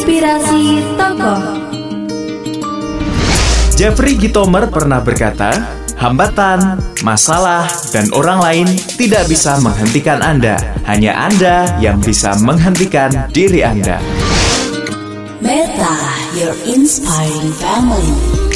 Inspirasi 0.00 0.80
Tokoh 0.96 1.40
Jeffrey 3.76 4.16
Gitomer 4.16 4.72
pernah 4.72 4.96
berkata, 4.96 5.52
hambatan, 6.00 6.80
masalah, 7.04 7.68
dan 7.92 8.08
orang 8.16 8.40
lain 8.40 8.68
tidak 8.96 9.28
bisa 9.28 9.60
menghentikan 9.60 10.24
Anda. 10.24 10.56
Hanya 10.88 11.12
Anda 11.28 11.76
yang 11.84 12.00
bisa 12.00 12.32
menghentikan 12.40 13.12
diri 13.28 13.60
Anda. 13.60 14.00
Meta 15.44 15.96
Your 16.32 16.56
Inspiring 16.64 17.52
Family 17.60 18.48